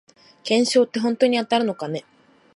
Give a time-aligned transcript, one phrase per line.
[0.43, 2.05] 懸賞ってほんとに当たるのかね